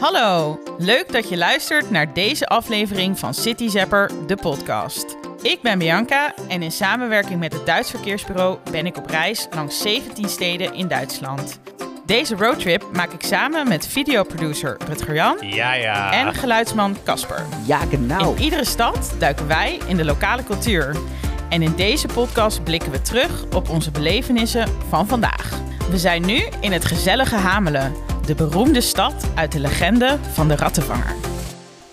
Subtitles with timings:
[0.00, 5.16] Hallo, leuk dat je luistert naar deze aflevering van City Zapper, de podcast.
[5.42, 9.80] Ik ben Bianca en in samenwerking met het Duits Verkeersbureau ben ik op reis langs
[9.82, 11.60] 17 steden in Duitsland.
[12.06, 16.12] Deze roadtrip maak ik samen met videoproducer Rutger Jan Ja, ja.
[16.12, 17.46] en geluidsman Casper.
[17.66, 18.34] Ja, genau.
[18.36, 20.96] In iedere stad duiken wij in de lokale cultuur.
[21.48, 25.60] En in deze podcast blikken we terug op onze belevenissen van vandaag.
[25.90, 27.92] We zijn nu in het gezellige Hamelen,
[28.26, 31.14] de beroemde stad uit de legende van de rattenvanger.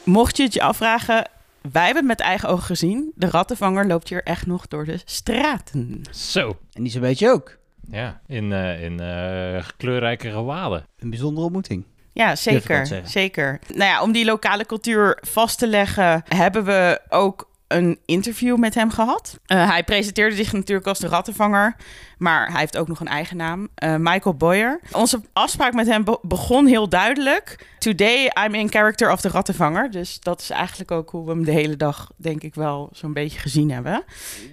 [0.03, 1.30] Mocht je het je afvragen,
[1.71, 3.12] wij hebben het met eigen ogen gezien.
[3.16, 6.02] De rattenvanger loopt hier echt nog door de straten.
[6.12, 6.57] Zo.
[6.73, 7.57] En die zo'n beetje ook.
[7.91, 10.85] Ja, in, eh, in eh, kleurrijke gewaden.
[10.99, 11.85] Een bijzondere ontmoeting.
[12.13, 13.02] Ja, zeker.
[13.04, 13.59] Zeker.
[13.68, 18.76] Nou ja, om die lokale cultuur vast te leggen, hebben we ook een interview met
[18.76, 19.40] hem gehad.
[19.45, 21.76] Eh, hij presenteerde zich natuurlijk als de rattenvanger,
[22.18, 24.80] maar hij heeft ook nog een eigen naam, eh, Michael Boyer.
[24.91, 27.68] Onze afspraak met hem be- begon heel duidelijk.
[27.80, 29.91] Today I'm in character of de rattenvanger.
[29.91, 33.13] Dus dat is eigenlijk ook hoe we hem de hele dag, denk ik wel, zo'n
[33.13, 34.04] beetje gezien hebben.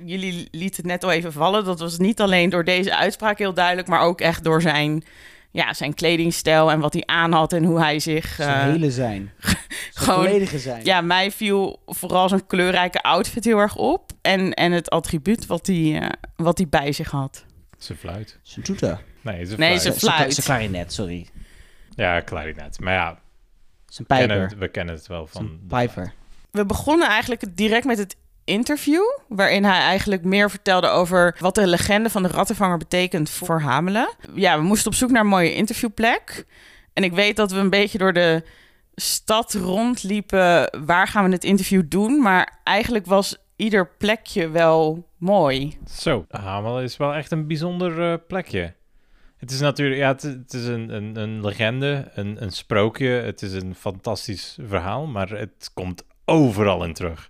[0.05, 1.65] Jullie lieten het net al even vallen.
[1.65, 5.05] Dat was niet alleen door deze uitspraak heel duidelijk, maar ook echt door zijn,
[5.51, 8.35] ja, zijn kledingstijl en wat hij aan had en hoe hij zich...
[8.35, 9.33] Zijn eh, hele zijn.
[9.41, 9.57] Zijn
[9.95, 10.85] gewoon- volledige zijn.
[10.85, 14.13] ja, mij viel vooral zijn kleurrijke outfit heel erg op.
[14.23, 17.45] En, en het attribuut wat hij, eh, wat hij bij zich had.
[17.79, 18.39] Zijn fluit.
[18.43, 19.01] Zijn toeter.
[19.21, 19.83] Nee, zijn Nee, fluit.
[19.83, 20.35] zijn Zijn- fluit.
[20.35, 21.29] Zijn klarinet, sorry.
[21.95, 22.81] Ja, klarinet.
[22.81, 23.19] Maar ja,
[23.87, 24.49] Zijn we kennen pijper.
[24.49, 25.47] het, we kennen het wel van...
[25.47, 26.13] Zijn pijper.
[26.51, 28.17] We begonnen eigenlijk direct met het
[28.51, 29.03] interview.
[29.29, 34.15] Waarin hij eigenlijk meer vertelde over wat de legende van de rattenvanger betekent voor Hamelen.
[34.35, 36.47] Ja, we moesten op zoek naar een mooie interviewplek.
[36.93, 38.43] En ik weet dat we een beetje door de
[38.95, 40.79] stad rondliepen.
[40.85, 42.23] Waar gaan we het interview doen?
[42.23, 45.79] Maar eigenlijk was ieder plekje wel mooi.
[45.91, 48.75] Zo, Hamel is wel echt een bijzonder eh, plekje.
[49.37, 53.09] Het is natuurlijk, ja, het, het is een, een, een legende, een, een sprookje.
[53.09, 57.29] Het is een fantastisch verhaal, maar het komt overal in terug.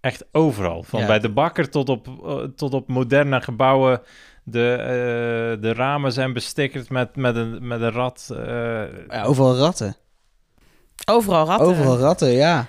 [0.00, 0.82] Echt overal.
[0.82, 1.06] Van Ja.
[1.06, 4.00] bij de bakker tot op, eh, tot op moderne gebouwen.
[4.44, 8.30] De, eh, de ramen zijn bestikkerd met, met, een, met een rat.
[8.32, 9.96] eh, Ja, overal ratten.
[11.10, 11.66] Overal ratten.
[11.66, 12.66] Overal ratten, ja.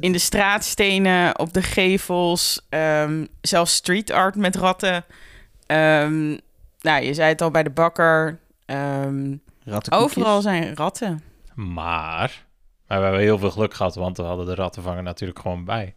[0.00, 5.04] In de straatstenen, op de gevels, ehm, zelfs street art met ratten.
[5.66, 6.28] Ehm,
[6.80, 8.38] nou, je zei het al bij de bakker.
[8.66, 9.36] ehm,
[9.90, 11.22] overal zijn ratten.
[11.54, 12.44] Maar,
[12.86, 15.94] maar we hebben heel veel geluk gehad, want we hadden de rattenvanger natuurlijk gewoon bij.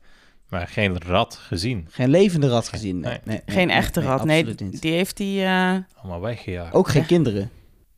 [0.50, 1.88] Maar geen rat gezien.
[1.90, 3.00] Geen levende rat gezien.
[3.00, 3.20] Nee, Nee.
[3.24, 4.26] nee, nee, Geen nee, echte nee, rat.
[4.26, 4.82] Nee, absoluut niet.
[4.82, 5.44] die heeft die.
[5.44, 6.74] eh, Allemaal weggejaagd.
[6.74, 7.08] Ook geen Ja.
[7.08, 7.50] kinderen.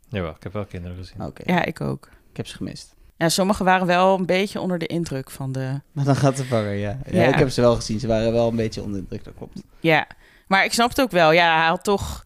[0.10, 1.22] Jawel, ik heb wel kinderen gezien.
[1.26, 2.10] Oké, ja, ik ook.
[2.32, 2.96] ik heb ze gemist.
[3.18, 5.82] Ja, sommigen waren wel een beetje onder de indruk van de.
[5.92, 6.98] Maar dan gaat de vanger, ja.
[7.12, 7.22] ja.
[7.22, 7.28] Ja.
[7.28, 8.00] Ik heb ze wel gezien.
[8.00, 9.62] Ze waren wel een beetje onder de druk, dat klopt.
[9.80, 10.08] Ja,
[10.48, 11.32] maar ik snap het ook wel.
[11.32, 12.24] Ja, hij had toch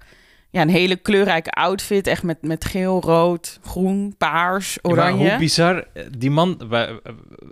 [0.54, 2.08] ja, een hele kleurrijke outfit.
[2.08, 5.30] Echt met, met geel, rood, groen, paars, Ja, maar oranje.
[5.30, 7.02] hoe bizar, eh, die man, we,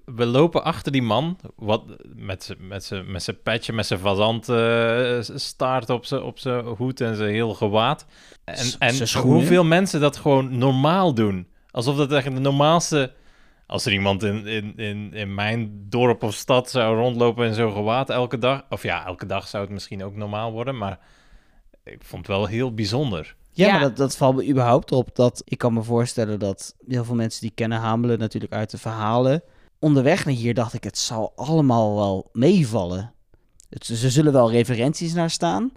[0.05, 1.83] we lopen achter die man, wat,
[2.15, 6.39] met zijn met z'n- met zijn petje, met zijn fazant eh, staart op zijn op
[6.39, 8.05] zijn hoed en zijn heel gewaad.
[8.43, 11.47] En, en hoeveel mensen dat gewoon normaal doen.
[11.71, 13.11] Alsof dat echt de normaalste...
[13.67, 17.71] Als er iemand in, in, in, in mijn dorp of stad zou rondlopen in zo'n
[17.73, 18.61] gewaad elke dag...
[18.69, 20.99] Of ja, elke dag zou het misschien ook normaal worden, maar
[21.83, 23.35] ik vond het wel heel bijzonder.
[23.51, 23.71] Ja, Ja.
[23.71, 25.15] maar dat, dat valt me überhaupt op.
[25.15, 28.77] Dat ik kan me voorstellen dat heel veel mensen die kennen Hamelen natuurlijk uit de
[28.77, 29.43] verhalen.
[29.79, 33.13] Onderweg naar hier dacht ik, het zal allemaal wel meevallen.
[33.69, 35.71] Het, ze zullen wel referenties naar staan.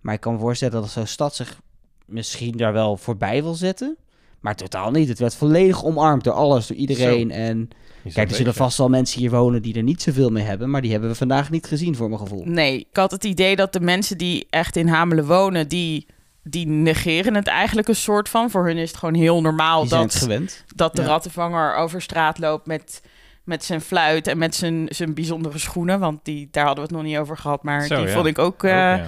[0.00, 1.60] Maar ik kan me voorstellen dat zo'n stad zich
[2.06, 3.96] misschien daar wel voorbij wil zetten.
[4.44, 5.08] Maar totaal niet.
[5.08, 7.30] Het werd volledig omarmd door alles, door iedereen.
[7.30, 7.68] En
[8.12, 10.70] kijk, er zullen vast wel mensen hier wonen die er niet zoveel mee hebben.
[10.70, 12.42] Maar die hebben we vandaag niet gezien, voor mijn gevoel.
[12.44, 16.06] Nee, ik had het idee dat de mensen die echt in Hamelen wonen, die,
[16.42, 18.50] die negeren het eigenlijk een soort van.
[18.50, 20.64] Voor hun is het gewoon heel normaal Die zijn het dat, gewend.
[20.74, 21.08] dat de Ja.
[21.08, 23.02] rattenvanger over straat loopt met,
[23.44, 26.00] met zijn fluit en met zijn, zijn bijzondere schoenen.
[26.00, 28.12] Want die, daar hadden we het nog niet over gehad, maar Zo, die ja.
[28.12, 29.06] vond ik ook Ook, eh, ja.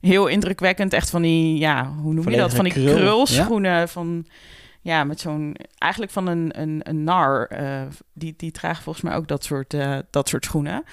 [0.00, 0.92] heel indrukwekkend.
[0.92, 2.54] Echt van die, ja, hoe noem je dat?
[2.54, 4.26] Van die krul, krulschoenen van...
[4.86, 5.56] Ja, met zo'n...
[5.78, 7.46] Eigenlijk van een, een, een nar.
[7.46, 10.84] eh, die, die draagt volgens mij ook dat soort, eh, dat soort schoenen.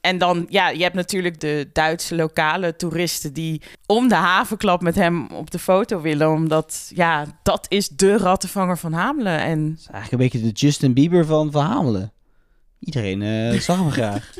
[0.00, 3.32] En dan, ja, je hebt natuurlijk de Duitse lokale toeristen...
[3.32, 6.30] die om de havenklap met hem op de foto willen.
[6.30, 9.40] Omdat, ja, dat is de rattenvanger van Hamelen.
[9.40, 12.12] En is eigenlijk een beetje de Justin Bieber van Van Hamelen.
[12.78, 14.34] Iedereen eh, zag hem graag.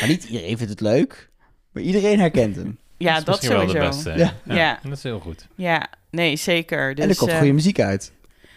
[0.00, 1.30] Maar niet iedereen vindt het leuk.
[1.72, 2.78] Maar iedereen herkent hem.
[2.96, 3.72] ja, is dat sowieso.
[3.72, 4.10] wel de beste.
[4.10, 4.34] Ja.
[4.44, 4.54] Ja.
[4.54, 4.78] Ja.
[4.82, 5.46] Dat is heel goed.
[5.54, 6.94] Ja, nee, zeker.
[6.94, 8.12] Dus, en er komt eh, goede muziek uit.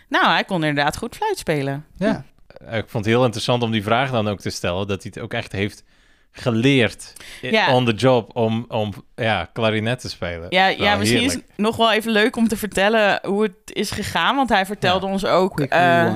[0.10, 1.86] Nou, hij kon inderdaad goed fluit spelen.
[1.98, 2.24] Ja.
[2.68, 5.12] Eh, Ik vond het heel interessant om die vraag dan ook te stellen, dat hij
[5.14, 5.84] het ook echt heeft
[6.32, 7.74] geleerd Ja.
[7.74, 10.46] on the job om, om ja, klarinet te spelen.
[10.50, 13.92] Ja, ja misschien is het nog wel even leuk om te vertellen hoe het is
[13.92, 14.36] gegaan.
[14.36, 15.60] Want hij vertelde ons ook...
[15.60, 16.16] Eh,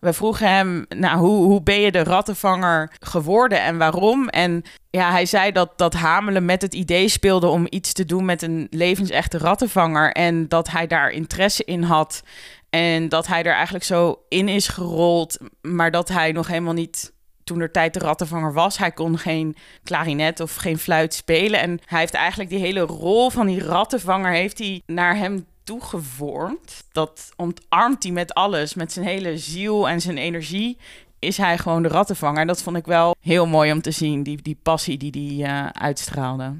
[0.00, 4.28] we vroegen hem, nou, hoe, hoe ben je de rattenvanger geworden en waarom?
[4.28, 8.24] En ja, hij zei dat, dat Hamelen met het idee speelde om iets te doen
[8.24, 10.12] met een levensechte rattenvanger.
[10.12, 12.22] En dat hij daar interesse in had.
[12.70, 17.12] En dat hij er eigenlijk zo in is gerold, maar dat hij nog helemaal niet
[17.44, 18.78] toen er tijd de rattenvanger was.
[18.78, 21.60] Hij kon geen klarinet of geen fluit spelen.
[21.60, 26.84] En hij heeft eigenlijk die hele rol van die rattenvanger heeft hij naar hem toegevormd.
[26.92, 30.78] Dat ontarmt hij met alles, met zijn hele ziel en zijn energie.
[31.18, 32.40] Is hij gewoon de rattenvanger.
[32.40, 35.52] En dat vond ik wel heel mooi om te zien, die, die passie die hij
[35.52, 36.52] uh, uitstraalde.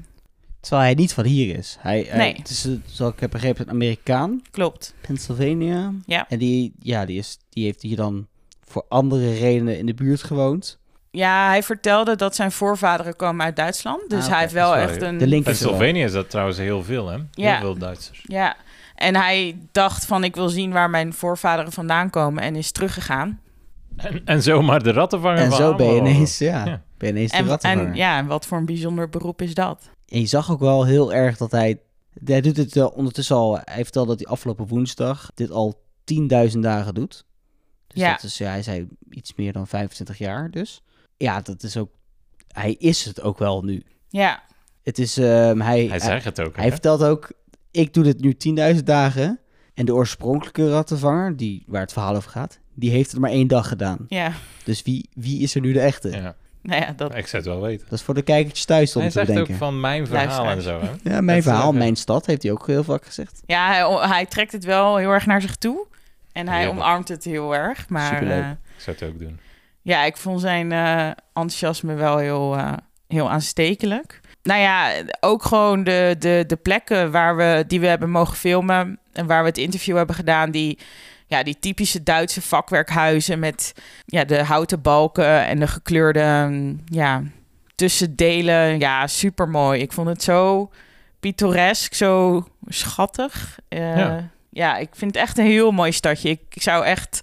[0.61, 1.77] Terwijl hij niet van hier is.
[1.79, 2.35] Hij, hij- Nee.
[2.35, 4.41] het is, eh, zoals ik heb begrepen, een Amerikaan.
[4.51, 4.93] Klopt.
[5.01, 5.91] Pennsylvania.
[6.05, 6.25] Ja.
[6.29, 8.27] En die, ja, die, is, die heeft hier dan
[8.67, 10.79] voor andere redenen in de buurt gewoond.
[11.11, 14.09] Ja, hij vertelde dat zijn voorvaderen komen uit Duitsland.
[14.09, 15.17] Dus Ah, hij heeft wel echt een...
[15.17, 15.43] De link.
[15.43, 17.15] Pennsylvania is dat trouwens heel veel, hè?
[17.15, 17.59] Heel Ja.
[17.59, 18.23] veel Duitsers.
[18.27, 18.55] Ja,
[18.95, 23.39] en hij dacht van ik wil zien waar mijn voorvaderen vandaan komen en is teruggegaan.
[23.97, 26.81] En, en zomaar de rattenvanger En van zo ben je ineens, ja, Ja.
[26.97, 27.87] ben je ineens de En, rattenvanger.
[27.91, 29.89] en ja, en wat voor een bijzonder beroep is dat?
[30.11, 31.79] En je zag ook wel heel erg dat hij...
[32.25, 33.59] Hij doet het wel ondertussen al...
[33.63, 35.81] Hij vertelde dat hij afgelopen woensdag dit al
[36.51, 37.25] 10.000 dagen doet.
[37.87, 38.11] Dus Ja.
[38.11, 40.81] dat is, ja, hij zei iets meer dan 25 jaar dus.
[41.17, 41.89] Ja, dat is ook...
[42.47, 43.83] Hij is het ook wel nu.
[44.09, 44.43] Ja,
[44.83, 45.17] Het is...
[45.17, 46.71] ehm, hij, Hij zegt het ook, Hij hè?
[46.71, 47.31] vertelt ook,
[47.71, 48.35] ik doe dit nu
[48.77, 49.39] 10.000 dagen.
[49.73, 53.47] En de oorspronkelijke rattenvanger, die, waar het verhaal over gaat, die heeft het maar één
[53.47, 54.05] dag gedaan.
[54.07, 54.33] ja.
[54.63, 56.09] Dus wie, wie is er nu de echte?
[56.09, 56.35] Ja.
[56.69, 57.85] Nou ja, dat, Ik zou het wel weten.
[57.89, 59.57] Dat is voor de kijkertjes thuis om Hij te zegt ook bedenken.
[59.57, 60.89] van mijn verhaal en zo, hè?
[61.11, 63.41] Ja, mijn Dat, verhaal, eh, mijn stad, heeft hij ook heel vaak gezegd.
[63.45, 65.85] ja hij, hij trekt het wel heel erg naar zich toe.
[66.31, 67.89] En hij omarmt het heel erg.
[67.89, 68.41] Maar Superleuk.
[68.43, 69.39] eh, Ik zou het ook doen.
[69.81, 72.73] ja, ik vond zijn eh, enthousiasme wel heel, eh,
[73.07, 74.19] heel aanstekelijk.
[74.43, 78.99] Nou ja, ook gewoon de, de, de plekken waar we, die we hebben mogen filmen...
[79.13, 80.51] en waar we het interview hebben gedaan...
[80.51, 80.79] die,
[81.31, 83.73] ja, die typische Duitse vakwerkhuizen met
[84.05, 85.45] ja, de houten balken...
[85.45, 87.23] en de gekleurde mm, ja,
[87.75, 88.79] tussendelen.
[88.79, 89.81] Ja, super mooi.
[89.81, 90.69] Ik vond het zo
[91.19, 93.59] pittoresk, zo schattig.
[93.67, 94.29] Eh, Ja.
[94.49, 94.77] ja.
[94.77, 96.29] ik vind het echt een heel mooi stadje.
[96.29, 97.19] Ik, ik zou echt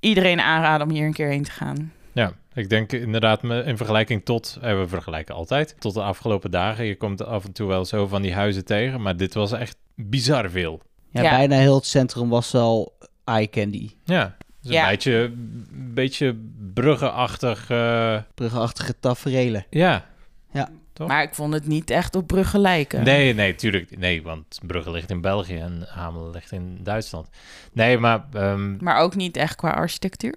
[0.00, 1.92] iedereen aanraden om hier een keer heen te gaan.
[2.12, 6.50] Ja, ik denk inderdaad me- in vergelijking tot, eh, we vergelijken altijd, tot de afgelopen
[6.50, 6.84] dagen.
[6.84, 9.76] Je komt af en toe wel zo van die huizen tegen, maar dit was echt
[9.94, 10.80] bizar veel.
[11.10, 11.30] Ja, Ja.
[11.30, 12.96] bijna heel het centrum was wel
[13.28, 13.90] eye candy.
[14.04, 14.82] Ja, dus Ja.
[14.84, 16.36] een beetje, een beetje
[16.74, 17.70] bruggenachtig.
[17.70, 19.66] eh, Bruggenachtige taferelen.
[19.70, 20.04] ja.
[20.52, 20.68] Ja.
[20.92, 21.08] Toch?
[21.08, 23.04] Maar ik vond het niet echt op Brugge lijken.
[23.04, 23.98] Nee, nee, tuurlijk.
[23.98, 27.28] Nee, want Brugge ligt in België en Hamelen ligt in Duitsland.
[27.72, 30.34] Nee, maar, ehm, Maar ook niet echt qua architectuur.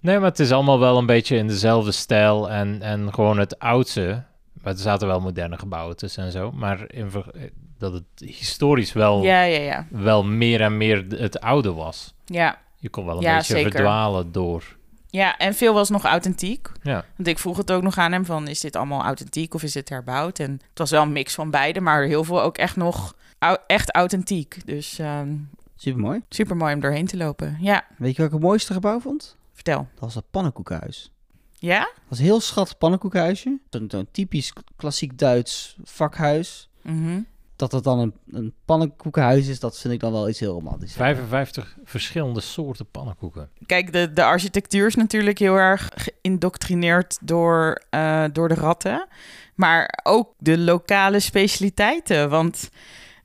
[0.00, 3.58] nee, maar het is allemaal wel een beetje in dezelfde stijl en, en gewoon het
[3.58, 4.22] oudste.
[4.62, 6.52] Maar er zaten wel moderne gebouwen tussen en zo.
[6.52, 7.34] Maar in, ver-
[7.78, 9.86] dat het historisch wel, Ja, ja, ja.
[9.90, 12.14] wel meer en meer het oude was.
[12.24, 13.70] Ja, Je kon wel een Ja, beetje zeker.
[13.70, 14.76] verdwalen door.
[15.10, 15.36] ja.
[15.36, 16.68] en veel was nog authentiek.
[16.82, 19.62] Ja, Want ik vroeg het ook nog aan hem van, is dit allemaal authentiek of
[19.62, 20.38] is dit herbouwd?
[20.38, 23.14] En het was wel een mix van beide, maar heel veel ook echt nog
[23.66, 24.66] echt authentiek.
[24.66, 25.28] Dus ehm
[25.76, 26.20] Super mooi.
[26.28, 27.56] super mooi om doorheen te lopen.
[27.60, 29.36] Ja, Weet je welke het mooiste gebouw vond?
[29.52, 29.78] vertel.
[29.92, 31.10] Dat was het pannenkoekenhuis.
[31.58, 31.78] Ja?
[31.80, 33.58] Dat was een heel schattig pannenkoekenhuisje.
[33.70, 36.68] Zo'n zo'n typisch klassiek Duits vakhuis.
[36.82, 37.20] Mhm.
[37.56, 40.92] Dat het dan een, een pannenkoekenhuis is, dat vind ik dan wel iets heel romantisch.
[40.92, 43.48] 55 verschillende soorten pannenkoeken.
[43.66, 49.06] Kijk, de, de architectuur is natuurlijk heel erg geïndoctrineerd door, eh, door de ratten.
[49.54, 52.30] Maar ook de lokale specialiteiten.
[52.30, 52.70] Want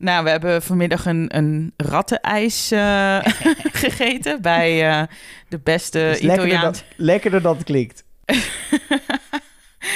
[0.01, 3.17] nou, we hebben vanmiddag een, een rattenijs eh,
[3.83, 5.03] gegeten bij eh,
[5.50, 8.03] de beste is lekkerder, dan, lekkerder dan het klinkt.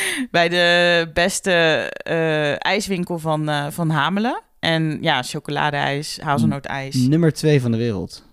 [0.32, 1.52] bij de beste
[1.98, 4.42] eh, ijswinkel van, eh, van Hamelen.
[4.60, 6.96] En ja, chocoladeijs, hazelnootijs.
[6.96, 8.26] Nummer twee van de wereld.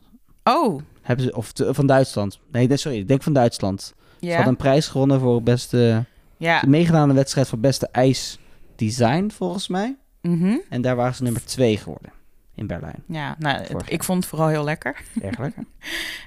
[0.45, 2.41] Oh, Hebben ze, of te- van Duitsland.
[2.53, 3.95] Nee, sorry, ik denk van Duitsland.
[4.21, 6.05] Ze hadden een prijs gewonnen voor beste...
[6.37, 6.63] Ja.
[6.67, 9.97] Meegedaan aan de wedstrijd voor beste ijsdesign, volgens mij.
[10.23, 10.57] mhm.
[10.69, 12.13] En daar waren ze nummer twee geworden.
[12.55, 13.03] In Berlijn.
[13.09, 15.01] Ja, nou, het- ik vond het vooral heel lekker.
[15.23, 15.65] Erg lekker.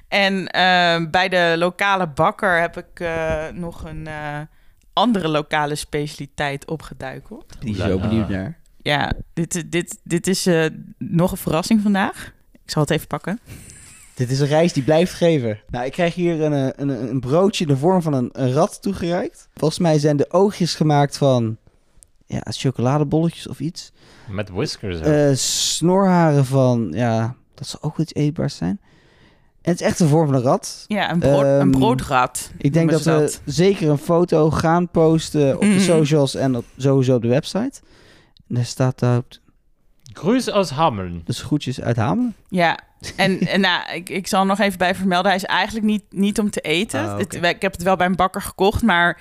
[0.08, 4.40] En ehm, bij de lokale bakker heb ik eh, nog een eh,
[4.96, 7.44] andere lokale specialiteit opgeduikeld.
[7.60, 8.58] Die is zo benieuwd naar.
[8.82, 10.66] Ja, dit, dit, dit is eh,
[10.98, 12.32] nog een verrassing vandaag.
[12.52, 13.40] Ik zal het even pakken.
[14.14, 15.60] Dit is een reis die blijft geven.
[15.70, 18.52] Nou, ik krijg hier een, eh, een, een broodje in de vorm van een, een
[18.52, 19.48] rat toegereikt.
[19.54, 21.56] Volgens mij zijn de oogjes gemaakt van
[22.26, 23.92] ja, chocoladebolletjes of iets.
[24.28, 25.00] Met whiskers.
[25.00, 28.80] Eh, snorharen van, ja, dat zal ook iets eetbaars zijn.
[29.66, 30.84] En het is echt de vorm van een rat.
[30.86, 32.50] Ja, een, brood, Ehm, een broodrat.
[32.58, 35.80] Ik denk dat we ze zeker een foto gaan posten op de Mhm.
[35.80, 37.80] socials en op, sowieso op de website.
[38.48, 39.22] En daar staat daar
[40.12, 41.22] Groes aus Hameln.
[41.24, 42.34] Dus groetjes uit Hamelen.
[42.48, 42.78] Ja,
[43.16, 45.26] en, en nou, ik, ik zal er nog even bij vermelden.
[45.30, 47.00] Hij is eigenlijk niet, niet om te eten.
[47.08, 47.18] Ah.
[47.18, 49.20] Het- ik heb het wel bij een bakker gekocht, maar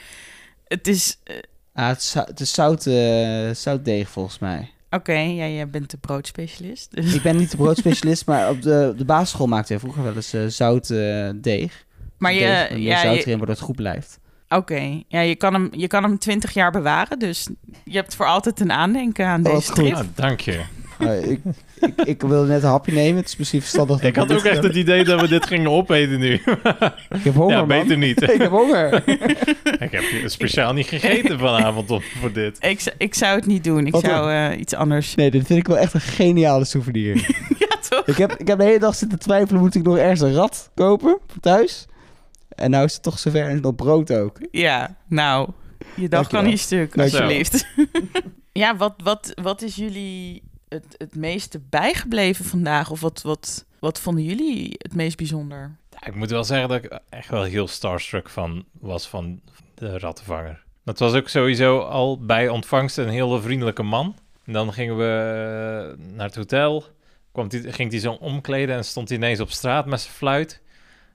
[0.68, 1.20] het is...
[1.24, 1.36] eh,
[1.74, 4.70] Ah, het is, het is zout, eh, zoutdeeg volgens mij.
[4.96, 6.96] Oké, ja, jij bent de broodspecialist.
[6.96, 7.14] Dus.
[7.14, 10.34] Ik ben niet de broodspecialist, maar op de, de basisschool maakte hij vroeger wel eens
[10.34, 11.86] eh, zout eh, deeg.
[12.18, 14.20] Maar je, Deeg, met meer ja, zout je- erin, waardoor het goed blijft.
[14.50, 17.50] Oké, ja, je kan hem, je kan hem 20 jaar bewaren, dus
[17.84, 19.76] je hebt voor altijd een aandenken aan Oh, deze goed.
[19.76, 19.94] trip.
[19.96, 20.62] Ah, dank je.
[21.00, 21.40] Ik,
[21.80, 23.16] ik, ik wilde net een hapje nemen.
[23.16, 24.00] Het is misschien verstandig.
[24.00, 26.34] dat Ik had ook echt het idee dat we dit gingen opeten nu.
[26.34, 27.68] Ik heb honger, ja, man.
[27.68, 28.22] beter niet.
[28.36, 28.94] Ik heb honger.
[29.86, 32.58] ik heb speciaal niet gegeten vanavond om, voor dit.
[32.60, 33.86] Ik, ik zou het niet doen.
[33.86, 35.16] Ik Wat zou eh, iets anders.
[35.16, 37.16] Nee, dit vind ik wel echt een geniale souvenir.
[37.60, 38.08] ja, toch?
[38.08, 40.72] ik, heb, ik heb de hele dag zitten twijfelen, moet ik nog ergens een rat
[40.76, 41.86] kopen voor thuis?
[42.50, 44.38] En nou is het toch zover en nog brood ook.
[44.52, 45.50] Ja, nou,
[45.96, 46.42] je dag Dankjewel.
[46.42, 47.68] kan niet stuk, alsjeblieft.
[48.52, 50.44] ja, wat, wat, wat is jullie
[50.76, 52.92] het, het meeste bijgebleven vandaag?
[52.92, 55.76] Of wat, wat, wat vonden jullie het meest bijzonder?
[55.90, 59.42] Ja, ik moet wel zeggen dat ik echt wel heel starstruck van was van
[59.74, 60.64] de rattenvanger.
[60.84, 64.16] Dat was ook sowieso al bij ontvangst een hele vriendelijke man.
[64.46, 66.84] En dan gingen we eh, naar het hotel.
[67.32, 70.62] Kwam die, ging hij zo omkleden en stond hij ineens op straat met zijn fluit.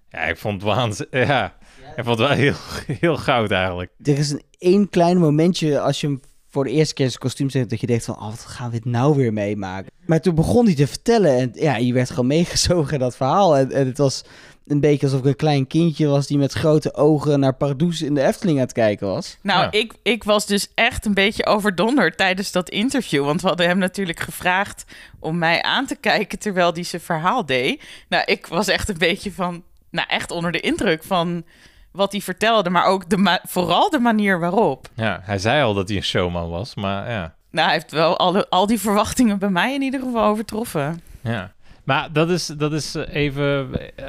[0.08, 1.28] Ja, ik vond het waanzinnig.
[1.28, 1.56] Ja,
[1.96, 2.54] ik vond het wel heel,
[3.00, 3.90] heel goud eigenlijk.
[4.02, 7.68] Er is een één klein momentje als je hem voor de eerste keer zijn kostuum
[7.68, 9.90] dat je denkt van, oh, wat gaan we dit nou weer meemaken?
[10.06, 13.56] Maar toen begon hij te vertellen en ja, je werd gewoon meegezogen in dat verhaal.
[13.56, 14.24] En, en het was
[14.66, 18.14] een beetje alsof ik een klein kindje was die met grote ogen naar Pardoes in
[18.14, 19.36] de Efteling aan het kijken was.
[19.42, 19.70] Nou, Ja.
[19.70, 23.24] ik, ik was dus echt een beetje overdonderd tijdens dat interview.
[23.24, 24.84] Want we hadden hem natuurlijk gevraagd
[25.18, 27.82] om mij aan te kijken terwijl hij zijn verhaal deed.
[28.08, 31.44] Nou, ik was echt een beetje van, nou echt onder de indruk van
[31.92, 32.70] wat hij vertelde.
[32.70, 34.88] Maar ook de vooral de manier waarop.
[34.94, 37.34] Ja, hij zei al dat hij een showman was, maar ja.
[37.50, 41.00] Nou, hij heeft wel alle, al die verwachtingen bij mij in ieder geval overtroffen.
[41.20, 41.52] Ja,
[41.84, 43.70] maar dat is, dat is eh, even.
[43.96, 44.04] eh,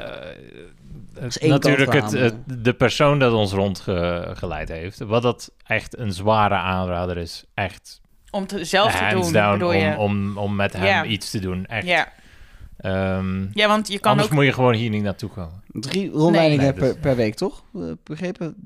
[1.14, 4.98] het- is één natuurlijk het, de persoon dat ons rondgeleid heeft.
[4.98, 7.44] Wat dat echt een zware aanrader is.
[7.54, 9.96] Echt Om het zelf te doen, down bedoel om, je?
[9.96, 11.66] om, om met hem iets te doen.
[11.66, 11.86] Echt.
[11.86, 12.08] Ja.
[12.76, 14.34] Ehm, ja, want je kan anders ook...
[14.34, 15.62] moet je gewoon hier niet naartoe komen.
[15.66, 17.64] Drie rondleidingen Nee, per, per week, toch?
[17.74, 18.56] Eh, begrepen?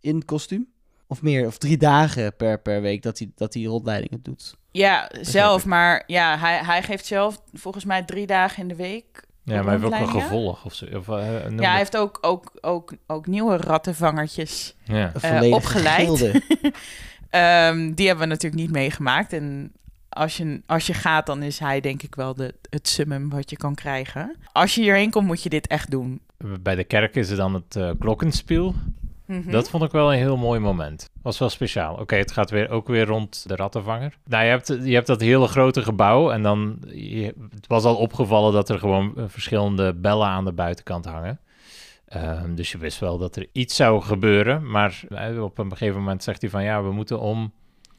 [0.00, 0.66] In het kostuum?
[1.06, 4.56] Of meer, of drie dagen per, per week dat hij, dat hij rondleidingen doet.
[4.70, 5.66] Ja, zelf.
[5.66, 9.64] Maar ja, hij, hij geeft zelf volgens mij drie dagen in de week Ja, maar
[9.64, 10.84] hij heeft ook een gevolg of zo.
[10.96, 14.74] Of, eh, Ja, dat- hij heeft ook, ook, ook, ook nieuwe rattenvangertjes.
[14.84, 15.12] ja.
[15.20, 16.30] Eh, opgeleid.
[17.30, 19.32] Ehm, die hebben we natuurlijk niet meegemaakt.
[19.32, 19.72] En
[20.12, 23.50] als je, als je gaat, dan is hij denk ik wel de, het summum wat
[23.50, 24.36] je kan krijgen.
[24.52, 26.20] Als je hierheen komt, moet je dit echt doen.
[26.60, 28.74] Bij de kerk is er dan het eh glockenspiel.
[29.26, 29.50] Mhm.
[29.50, 31.10] Dat vond ik wel een heel mooi moment.
[31.22, 31.94] Was wel speciaal.
[31.94, 34.18] Oké, het gaat weer, ook weer rond de rattenvanger.
[34.24, 36.78] Nou, je hebt, je hebt dat hele grote gebouw en dan...
[36.86, 41.40] Je, het was al opgevallen dat er gewoon eh, verschillende bellen aan de buitenkant hangen.
[42.06, 44.70] Ehm, dus je wist wel dat er iets zou gebeuren.
[44.70, 46.62] Maar eh, op een gegeven moment zegt hij van...
[46.62, 47.52] Ja, we moeten om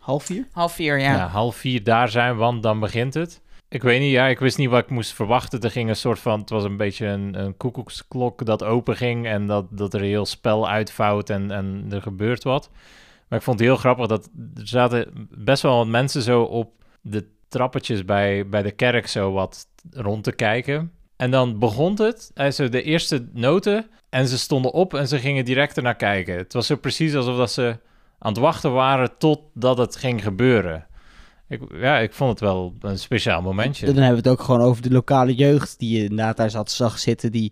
[0.03, 0.47] Half vier?
[0.51, 1.13] Half vier, ja.
[1.13, 1.27] ja.
[1.27, 3.41] half vier daar zijn, want dan begint het.
[3.69, 5.61] Ik weet niet, ja, ik wist niet wat ik moest verwachten.
[5.61, 9.27] Er ging een soort van, het was een beetje een, een koekoeksklok dat open ging
[9.27, 12.69] en dat, dat er heel spel uitvouwt en, en er gebeurt wat.
[13.27, 16.71] Maar ik vond het heel grappig dat er zaten best wel wat mensen zo op
[17.01, 20.91] de trappetjes bij, bij de kerk zo wat rond te kijken.
[21.15, 25.19] En dan begon het, hij zo de eerste noten en ze stonden op en ze
[25.19, 26.37] gingen direct ernaar kijken.
[26.37, 27.77] Het was zo precies alsof dat ze
[28.23, 30.87] aan het wachten waren totdat het ging gebeuren.
[31.47, 33.85] Ik, ja, ik vond het wel een speciaal momentje.
[33.85, 36.71] Dan hebben we het ook gewoon over de lokale jeugd die je inderdaad daar zat,
[36.71, 37.31] zag zitten.
[37.31, 37.51] Die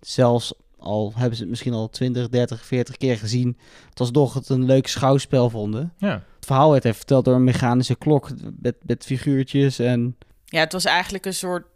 [0.00, 3.58] zelfs al hebben ze het misschien al 20, 30, 40 keer gezien.
[3.88, 5.92] Het was toch het een leuk schouwspel vonden.
[5.98, 10.60] Ja, Het verhaal werd even verteld door een mechanische klok met, met figuurtjes en Ja,
[10.60, 11.66] het was eigenlijk een soort...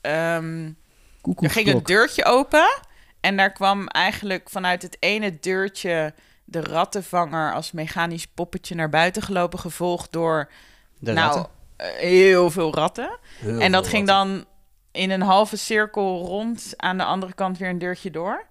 [0.00, 0.70] ehm,
[1.40, 2.80] er ging een deurtje open.
[3.20, 6.14] En daar kwam eigenlijk vanuit het ene deurtje
[6.48, 9.58] de rattenvanger als mechanisch poppetje naar buiten gelopen.
[9.58, 10.50] Gevolgd door
[10.98, 11.52] De nou, ratten.
[11.76, 13.18] eh, heel veel ratten.
[13.38, 14.44] Heel en dat ging dan
[14.92, 18.46] in een halve cirkel rond aan de andere kant weer een deurtje door.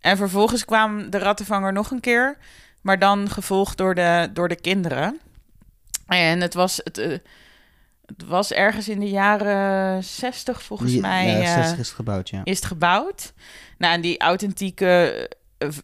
[0.00, 2.36] En vervolgens kwam de rattenvanger nog een keer,
[2.80, 5.20] maar dan gevolgd door de, door de kinderen.
[6.06, 7.08] En het was, het, eh,
[8.06, 11.26] het was ergens in de jaren 60 volgens Ja, mij.
[11.26, 12.40] Ja, eh, 60 is het gebouwd, ja.
[12.44, 13.32] is het gebouwd.
[13.78, 15.30] Nou, en die authentieke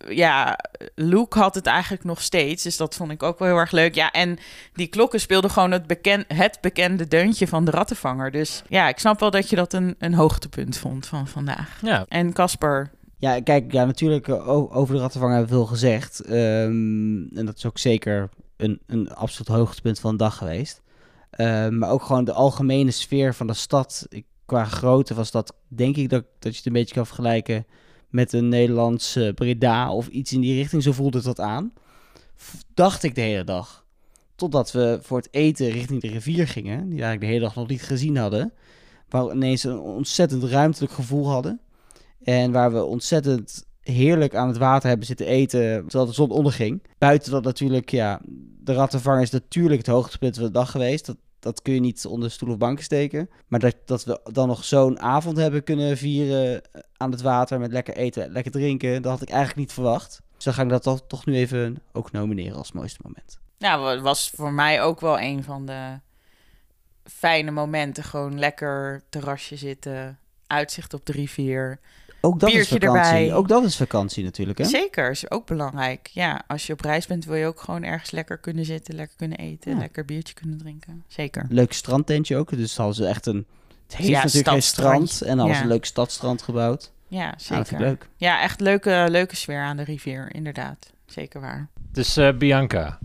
[0.08, 0.58] ja,
[0.94, 2.62] look had het eigenlijk nog steeds.
[2.62, 3.94] Dus dat vond ik ook wel heel erg leuk.
[3.94, 4.38] Ja, en
[4.72, 8.30] die klokken speelden gewoon het, beken het bekende deuntje van de rattenvanger.
[8.30, 11.78] Dus ja, ik snap wel dat je dat een, een hoogtepunt vond van vandaag.
[11.82, 12.04] ja.
[12.08, 16.20] En Casper, Ja, kijk, ja, natuurlijk eh, over de rattenvanger hebben we veel gezegd.
[16.20, 20.82] Ehm, en dat is ook zeker een, een absoluut hoogtepunt van de dag geweest.
[21.30, 24.06] Eh, maar ook gewoon de algemene sfeer van de stad.
[24.08, 27.66] Ik, qua grootte was dat, denk ik, dat, dat je het een beetje kan vergelijken
[28.14, 30.82] met een Nederlandse Breda of iets in die richting.
[30.82, 31.72] Zo voelde het dat aan.
[32.74, 33.84] Dacht ik de hele dag.
[34.34, 37.68] Totdat we voor het eten richting de rivier gingen, die eigenlijk de hele dag nog
[37.68, 38.52] niet gezien hadden.
[39.08, 41.60] Waar we ineens een ontzettend ruimtelijk gevoel hadden.
[42.22, 46.82] En waar we ontzettend heerlijk aan het water hebben zitten eten terwijl de zon onderging.
[46.98, 48.20] Buiten dat natuurlijk, ja,
[48.60, 51.06] de rattenvanger is natuurlijk het hoogtepunt van de dag geweest.
[51.06, 53.30] Dat, dat kun je niet onder stoel of banken steken.
[53.46, 56.62] Maar dat, dat we dan nog zo'n avond hebben kunnen vieren
[56.96, 60.20] aan het water met lekker eten, lekker drinken, dat had ik eigenlijk niet verwacht.
[60.34, 63.38] Dus dan ga ik dat toch, toch nu even ook nomineren als mooiste moment.
[63.58, 66.00] Nou, was voor mij ook wel een van de
[67.04, 68.04] fijne momenten.
[68.04, 71.80] Gewoon lekker terrasje zitten, uitzicht op de rivier.
[72.24, 72.98] Ook dat is vakantie.
[73.12, 73.34] erbij.
[73.34, 74.64] Ook dat is vakantie natuurlijk, hè?
[74.64, 76.10] Zeker, is ook belangrijk.
[76.12, 79.16] Ja, als je op reis bent, wil je ook gewoon ergens lekker kunnen zitten, lekker
[79.16, 79.78] kunnen eten, Ja.
[79.78, 81.04] lekker biertje kunnen drinken.
[81.08, 81.46] Zeker.
[81.48, 82.50] Leuk strandtentje ook.
[82.56, 83.46] Dus hadden ze echt een...
[83.86, 85.22] Het heeft Ja, natuurlijk geen strand.
[85.22, 85.60] En Ja.
[85.60, 86.92] een leuk stadstrand gebouwd.
[87.08, 87.78] Ja, dat zeker.
[87.80, 88.08] leuk.
[88.16, 90.92] Ja, echt leuke, leuke sfeer aan de rivier, inderdaad.
[91.06, 91.68] Zeker waar.
[91.92, 92.98] Dus eh, Bianca,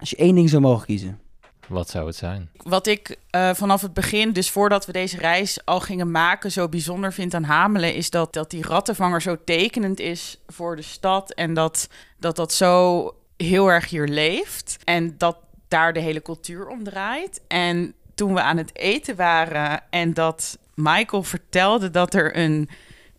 [0.00, 1.18] Als je één ding zou mogen kiezen.
[1.68, 2.50] Wat zou het zijn?
[2.62, 6.68] Wat ik eh, vanaf het begin, dus voordat we deze reis al gingen maken, zo
[6.68, 11.32] bijzonder vind aan Hamelen, is dat, dat die rattenvanger zo tekenend is voor de stad.
[11.32, 14.78] En dat dat, dat zo heel erg hier leeft.
[14.84, 15.36] En dat
[15.68, 17.40] daar de hele cultuur om draait.
[17.48, 22.68] En toen we aan het eten waren en dat Michael vertelde dat er een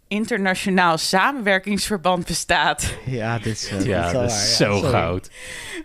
[0.08, 5.30] internationaal samenwerkingsverband bestaat Ja, dit is, uh, ja, dat is zo goud.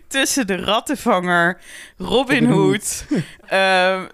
[0.07, 1.59] tussen de rattenvanger,
[1.97, 3.05] Robin Hood.
[3.49, 4.05] ehm,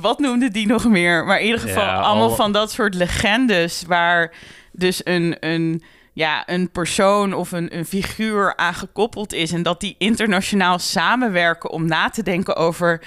[0.00, 1.24] wat noemde die nog meer?
[1.24, 4.32] Maar in ieder geval Ja, allemaal al- van dat soort legendes waar
[4.72, 9.52] dus een, een, ja, een persoon of een, een figuur aan gekoppeld is.
[9.52, 13.02] En dat die internationaal samenwerken om na te denken over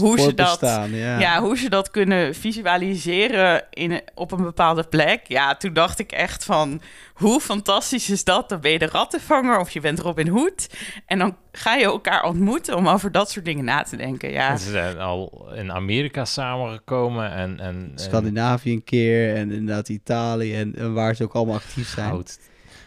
[0.00, 0.60] hoe ze dat.
[0.60, 1.18] Ja.
[1.18, 5.20] Ja, hoe ze dat kunnen visualiseren in, op een bepaalde plek.
[5.26, 6.80] Ja, toen dacht ik echt van...
[7.14, 8.48] hoe fantastisch is dat?
[8.48, 10.68] Dan ben je de rattenvanger of je bent Robin Hood.
[11.06, 14.30] En dan ga je elkaar ontmoeten om over dat soort dingen na te denken.
[14.30, 17.60] Ja, En Ze zijn al in Amerika samengekomen en...
[17.60, 21.88] en, en Scandinavië een keer en inderdaad Italië en, en waar ze ook allemaal actief
[21.88, 22.08] zijn.
[22.08, 22.38] goud.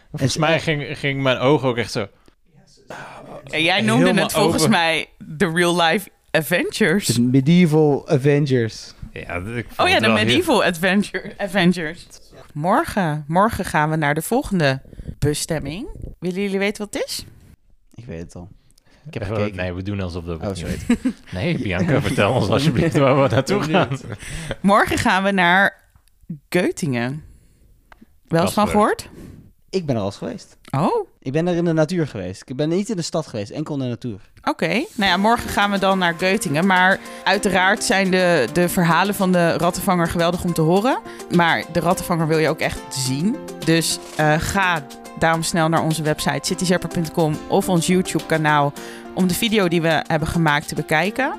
[0.10, 2.08] Volgens mij ging, ging mijn oog ook echt zo...
[3.44, 4.70] en jij noemde het volgens over.
[4.70, 7.06] mij de real life adventures.
[7.06, 8.94] De medieval Avengers.
[9.12, 12.08] Ja, dat- ik vond Oh ja, het de wel heel- medieval adventure, Avengers.
[12.54, 14.82] Morgen, morgen gaan we naar de volgende
[15.20, 15.88] bestemming.
[16.20, 17.26] Willen jullie weten wat het is?
[17.94, 18.50] Ik weet het al.
[19.08, 19.56] Ik heb Eh, gekeken.
[19.58, 21.16] Nee, we doen alsof dat we Oh, niet weten.
[21.32, 23.98] Nee, Bianca, vertel ons alsjeblieft waar we naartoe gaan.
[24.62, 25.82] Morgen gaan we naar
[26.50, 27.24] Geutingen.
[28.28, 29.10] Wel eens van gehoord?
[29.74, 30.58] Ik ben er al eens geweest.
[30.78, 32.44] Oh, Ik ben er in de natuur geweest.
[32.46, 34.20] Ik ben niet in de stad geweest, enkel in de natuur.
[34.44, 34.68] oké.
[34.68, 36.66] Nou ja, morgen gaan we dan naar Geutingen.
[36.66, 41.00] Maar uiteraard zijn de, de verhalen van de rattenvanger geweldig om te horen.
[41.36, 43.36] Maar de rattenvanger wil je ook echt zien.
[43.66, 44.86] Dus eh, ga
[45.20, 48.74] daarom snel naar onze website cityzapper.com of ons YouTube-kanaal
[49.14, 51.34] om de video die we hebben gemaakt te bekijken.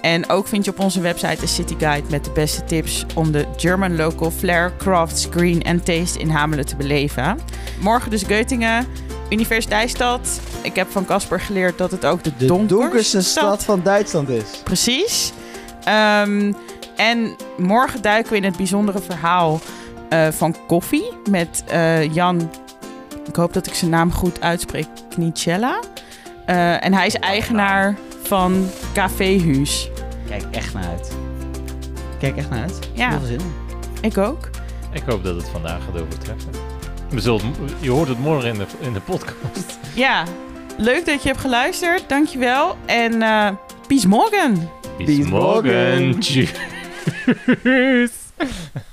[0.00, 3.32] En ook vind je op onze website een city guide met de beste tips om
[3.32, 7.38] de German local flair, crafts, green en taste in Hamelen te beleven.
[7.80, 8.86] Morgen dus Geutingen,
[9.30, 10.40] Universiteitsstad.
[10.62, 14.44] Ik heb van Casper geleerd dat het ook de, De donkerste stad van Duitsland is.
[14.64, 15.32] Precies.
[15.84, 16.52] Ehm,
[16.96, 19.60] en morgen duiken we in het bijzondere verhaal
[20.08, 22.50] eh, van koffie met eh, Jan.
[23.28, 24.86] Ik hoop dat ik zijn naam goed uitspreek.
[25.08, 25.80] Knicella.
[26.46, 27.96] Eh, en hij is eigenaar
[28.28, 29.90] van Café Huus.
[30.28, 31.16] Kijk echt naar uit.
[32.18, 32.78] Kijk echt naar uit.
[32.92, 33.08] Ja.
[33.08, 33.52] Heel veel zin in.
[34.00, 34.50] Ik ook.
[34.92, 36.50] Ik hoop dat het vandaag gaat overtreffen.
[37.10, 39.78] We zullen, je hoort het morgen in de, in de podcast.
[39.94, 40.24] Ja,
[40.76, 42.08] leuk dat je hebt geluisterd.
[42.08, 42.76] Dankjewel.
[42.86, 43.50] En eh
[43.86, 44.70] peace morgen.
[44.98, 46.08] Bis morgen.
[46.08, 46.18] morgen.
[46.20, 46.50] Tschüss.